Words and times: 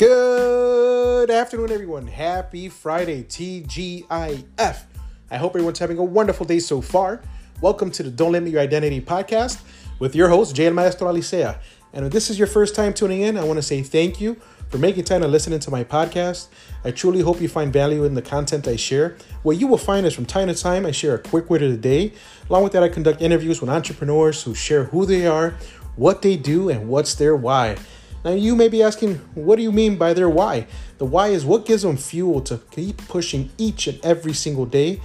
Good 0.00 1.28
afternoon, 1.30 1.70
everyone. 1.70 2.06
Happy 2.06 2.70
Friday, 2.70 3.22
TGIF. 3.22 4.46
I 4.58 5.36
hope 5.36 5.50
everyone's 5.50 5.78
having 5.78 5.98
a 5.98 6.02
wonderful 6.02 6.46
day 6.46 6.58
so 6.58 6.80
far. 6.80 7.20
Welcome 7.60 7.90
to 7.90 8.04
the 8.04 8.10
Don't 8.10 8.32
Limit 8.32 8.50
Your 8.50 8.62
Identity 8.62 9.02
podcast 9.02 9.60
with 9.98 10.14
your 10.14 10.30
host, 10.30 10.56
Jay 10.56 10.70
Maestro 10.70 11.12
Alicea. 11.12 11.58
And 11.92 12.06
if 12.06 12.12
this 12.12 12.30
is 12.30 12.38
your 12.38 12.46
first 12.46 12.74
time 12.74 12.94
tuning 12.94 13.20
in, 13.20 13.36
I 13.36 13.44
want 13.44 13.58
to 13.58 13.62
say 13.62 13.82
thank 13.82 14.22
you 14.22 14.36
for 14.70 14.78
making 14.78 15.04
time 15.04 15.20
to 15.20 15.28
listen 15.28 15.60
to 15.60 15.70
my 15.70 15.84
podcast. 15.84 16.48
I 16.82 16.92
truly 16.92 17.20
hope 17.20 17.42
you 17.42 17.48
find 17.50 17.70
value 17.70 18.04
in 18.04 18.14
the 18.14 18.22
content 18.22 18.66
I 18.68 18.76
share. 18.76 19.18
What 19.42 19.58
you 19.58 19.66
will 19.66 19.76
find 19.76 20.06
is 20.06 20.14
from 20.14 20.24
time 20.24 20.48
to 20.48 20.54
time, 20.54 20.86
I 20.86 20.92
share 20.92 21.14
a 21.14 21.18
quick 21.18 21.50
word 21.50 21.62
of 21.62 21.72
the 21.72 21.76
day. 21.76 22.14
Along 22.48 22.62
with 22.62 22.72
that, 22.72 22.82
I 22.82 22.88
conduct 22.88 23.20
interviews 23.20 23.60
with 23.60 23.68
entrepreneurs 23.68 24.44
who 24.44 24.54
share 24.54 24.84
who 24.84 25.04
they 25.04 25.26
are, 25.26 25.56
what 25.96 26.22
they 26.22 26.38
do, 26.38 26.70
and 26.70 26.88
what's 26.88 27.16
their 27.16 27.36
why. 27.36 27.76
Now, 28.24 28.32
you 28.32 28.54
may 28.54 28.68
be 28.68 28.82
asking, 28.82 29.14
what 29.34 29.56
do 29.56 29.62
you 29.62 29.72
mean 29.72 29.96
by 29.96 30.12
their 30.12 30.28
why? 30.28 30.66
The 30.98 31.06
why 31.06 31.28
is 31.28 31.44
what 31.44 31.64
gives 31.64 31.82
them 31.82 31.96
fuel 31.96 32.42
to 32.42 32.58
keep 32.70 32.98
pushing 33.08 33.50
each 33.56 33.86
and 33.86 33.98
every 34.04 34.34
single 34.34 34.66
day 34.66 35.00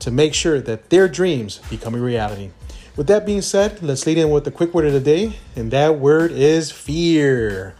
to 0.00 0.10
make 0.10 0.34
sure 0.34 0.60
that 0.60 0.90
their 0.90 1.08
dreams 1.08 1.60
become 1.70 1.94
a 1.94 1.98
reality. 1.98 2.50
With 2.96 3.06
that 3.06 3.24
being 3.24 3.42
said, 3.42 3.82
let's 3.82 4.06
lead 4.06 4.18
in 4.18 4.30
with 4.30 4.44
the 4.44 4.50
quick 4.50 4.74
word 4.74 4.86
of 4.86 4.92
the 4.92 5.00
day, 5.00 5.34
and 5.56 5.70
that 5.70 5.98
word 5.98 6.32
is 6.32 6.70
fear. 6.70 7.74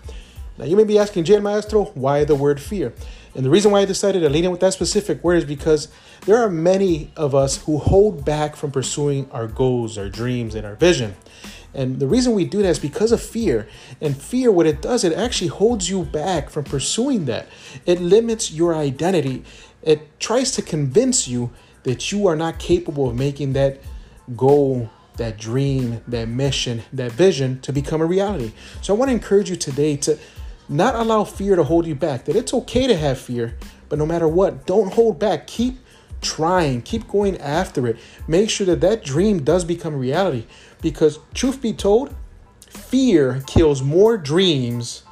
Now, 0.56 0.64
you 0.64 0.76
may 0.76 0.84
be 0.84 0.98
asking, 0.98 1.24
Jay 1.24 1.38
Maestro, 1.38 1.86
why 1.94 2.24
the 2.24 2.34
word 2.34 2.60
fear? 2.60 2.94
And 3.34 3.44
the 3.44 3.50
reason 3.50 3.70
why 3.70 3.80
I 3.80 3.84
decided 3.84 4.20
to 4.20 4.28
lead 4.28 4.44
in 4.44 4.50
with 4.50 4.60
that 4.60 4.72
specific 4.72 5.22
word 5.22 5.36
is 5.36 5.44
because 5.44 5.88
there 6.24 6.38
are 6.38 6.50
many 6.50 7.12
of 7.16 7.34
us 7.34 7.62
who 7.64 7.78
hold 7.78 8.24
back 8.24 8.56
from 8.56 8.70
pursuing 8.72 9.30
our 9.30 9.46
goals, 9.46 9.98
our 9.98 10.08
dreams, 10.08 10.54
and 10.54 10.66
our 10.66 10.74
vision. 10.74 11.14
And 11.74 12.00
the 12.00 12.06
reason 12.06 12.32
we 12.32 12.44
do 12.44 12.62
that 12.62 12.68
is 12.68 12.78
because 12.78 13.12
of 13.12 13.22
fear. 13.22 13.68
And 14.00 14.16
fear, 14.20 14.50
what 14.50 14.66
it 14.66 14.80
does, 14.82 15.04
it 15.04 15.12
actually 15.12 15.48
holds 15.48 15.88
you 15.88 16.04
back 16.04 16.50
from 16.50 16.64
pursuing 16.64 17.26
that. 17.26 17.48
It 17.86 18.00
limits 18.00 18.50
your 18.50 18.74
identity. 18.74 19.44
It 19.82 20.18
tries 20.18 20.50
to 20.52 20.62
convince 20.62 21.28
you 21.28 21.50
that 21.84 22.10
you 22.10 22.26
are 22.26 22.36
not 22.36 22.58
capable 22.58 23.08
of 23.08 23.16
making 23.16 23.52
that 23.52 23.80
goal, 24.36 24.90
that 25.16 25.38
dream, 25.38 26.02
that 26.08 26.28
mission, 26.28 26.82
that 26.92 27.12
vision 27.12 27.60
to 27.60 27.72
become 27.72 28.00
a 28.00 28.06
reality. 28.06 28.52
So 28.82 28.94
I 28.94 28.96
want 28.96 29.10
to 29.10 29.14
encourage 29.14 29.50
you 29.50 29.56
today 29.56 29.96
to 29.98 30.18
not 30.68 30.94
allow 30.94 31.24
fear 31.24 31.56
to 31.56 31.64
hold 31.64 31.86
you 31.86 31.94
back, 31.94 32.24
that 32.26 32.36
it's 32.36 32.52
okay 32.52 32.86
to 32.86 32.96
have 32.96 33.18
fear, 33.18 33.56
but 33.88 33.98
no 33.98 34.06
matter 34.06 34.28
what, 34.28 34.66
don't 34.66 34.92
hold 34.92 35.18
back. 35.18 35.46
Keep 35.46 35.78
trying, 36.20 36.82
keep 36.82 37.08
going 37.08 37.38
after 37.38 37.86
it. 37.86 37.96
Make 38.26 38.50
sure 38.50 38.66
that 38.66 38.80
that 38.80 39.04
dream 39.04 39.42
does 39.42 39.64
become 39.64 39.94
reality 39.94 40.46
because, 40.80 41.18
truth 41.34 41.60
be 41.62 41.72
told, 41.72 42.14
fear 42.68 43.42
kills 43.46 43.82
more 43.82 44.16
dreams 44.16 45.02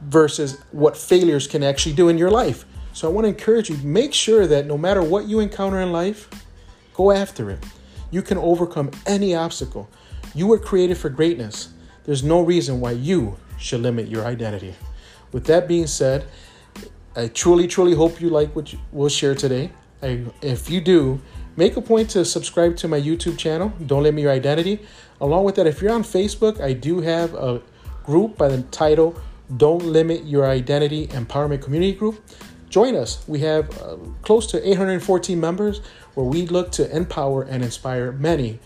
versus 0.00 0.60
what 0.72 0.96
failures 0.96 1.46
can 1.46 1.62
actually 1.62 1.94
do 1.94 2.08
in 2.08 2.18
your 2.18 2.30
life. 2.30 2.64
So 2.92 3.08
I 3.08 3.12
want 3.12 3.24
to 3.24 3.28
encourage 3.28 3.70
you 3.70 3.76
make 3.78 4.12
sure 4.12 4.46
that 4.46 4.66
no 4.66 4.76
matter 4.76 5.02
what 5.02 5.26
you 5.26 5.40
encounter 5.40 5.80
in 5.80 5.92
life, 5.92 6.28
go 6.94 7.10
after 7.10 7.50
it. 7.50 7.64
You 8.10 8.20
can 8.20 8.36
overcome 8.36 8.90
any 9.06 9.34
obstacle. 9.34 9.88
You 10.34 10.46
were 10.46 10.58
created 10.58 10.98
for 10.98 11.08
greatness. 11.08 11.70
There's 12.04 12.22
no 12.22 12.42
reason 12.42 12.80
why 12.80 12.92
you 12.92 13.36
should 13.58 13.80
limit 13.80 14.08
your 14.08 14.24
identity. 14.24 14.74
With 15.30 15.46
that 15.46 15.68
being 15.68 15.86
said, 15.86 16.26
I 17.14 17.28
truly, 17.28 17.66
truly 17.66 17.94
hope 17.94 18.20
you 18.20 18.30
like 18.30 18.56
what 18.56 18.74
we'll 18.90 19.10
share 19.10 19.34
today. 19.34 19.70
I, 20.02 20.24
if 20.40 20.70
you 20.70 20.80
do, 20.80 21.20
make 21.56 21.76
a 21.76 21.82
point 21.82 22.08
to 22.10 22.24
subscribe 22.24 22.76
to 22.78 22.88
my 22.88 23.00
YouTube 23.00 23.38
channel, 23.38 23.72
Don't 23.84 24.02
Limit 24.02 24.22
Your 24.22 24.32
Identity. 24.32 24.80
Along 25.20 25.44
with 25.44 25.56
that, 25.56 25.66
if 25.66 25.82
you're 25.82 25.92
on 25.92 26.04
Facebook, 26.04 26.60
I 26.60 26.72
do 26.72 27.00
have 27.00 27.34
a 27.34 27.60
group 28.02 28.38
by 28.38 28.48
the 28.48 28.62
title 28.64 29.20
Don't 29.58 29.84
Limit 29.84 30.24
Your 30.24 30.46
Identity 30.46 31.08
Empowerment 31.08 31.62
Community 31.62 31.92
Group. 31.92 32.24
Join 32.70 32.96
us. 32.96 33.22
We 33.28 33.40
have 33.40 33.70
uh, 33.82 33.96
close 34.22 34.46
to 34.46 34.66
814 34.66 35.38
members 35.38 35.82
where 36.14 36.24
we 36.24 36.46
look 36.46 36.72
to 36.72 36.96
empower 36.96 37.42
and 37.42 37.62
inspire 37.62 38.12
many 38.12 38.58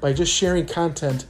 by 0.00 0.12
just 0.12 0.32
sharing 0.32 0.66
content 0.66 1.26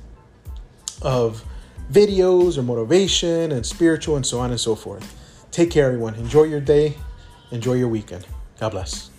of 1.01 1.43
videos 1.91 2.59
or 2.59 2.63
motivation 2.63 3.53
and 3.53 3.65
spiritual 3.65 4.17
and 4.17 4.27
so 4.27 4.39
on 4.39 4.51
and 4.51 4.61
so 4.61 4.75
forth. 4.75 5.15
Take 5.51 5.71
care, 5.71 5.87
everyone. 5.87 6.15
Enjoy 6.15 6.45
your 6.45 6.61
day. 6.61 6.97
Enjoy 7.51 7.75
your 7.75 7.89
weekend. 7.89 8.27
God 8.61 8.71
bless. 8.71 9.11